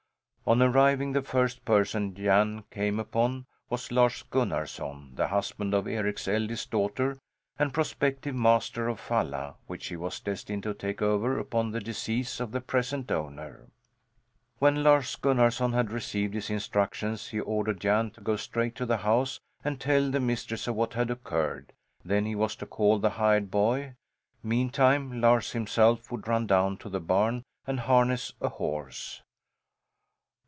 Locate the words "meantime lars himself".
24.43-26.11